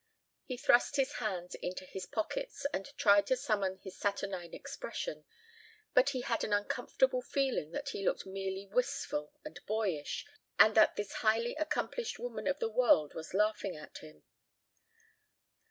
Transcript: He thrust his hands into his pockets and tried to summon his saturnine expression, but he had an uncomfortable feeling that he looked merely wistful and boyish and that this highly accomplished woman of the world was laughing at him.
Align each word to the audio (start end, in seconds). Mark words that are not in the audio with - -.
He 0.45 0.57
thrust 0.57 0.95
his 0.95 1.13
hands 1.19 1.53
into 1.53 1.85
his 1.85 2.07
pockets 2.07 2.65
and 2.73 2.91
tried 2.97 3.27
to 3.27 3.37
summon 3.37 3.77
his 3.83 3.99
saturnine 3.99 4.51
expression, 4.51 5.25
but 5.93 6.09
he 6.09 6.21
had 6.21 6.43
an 6.43 6.51
uncomfortable 6.53 7.21
feeling 7.21 7.69
that 7.73 7.89
he 7.89 8.03
looked 8.03 8.25
merely 8.25 8.65
wistful 8.65 9.31
and 9.45 9.63
boyish 9.67 10.25
and 10.57 10.73
that 10.73 10.95
this 10.95 11.13
highly 11.21 11.53
accomplished 11.53 12.17
woman 12.17 12.47
of 12.47 12.57
the 12.57 12.67
world 12.67 13.13
was 13.13 13.35
laughing 13.35 13.75
at 13.75 13.99
him. 13.99 14.23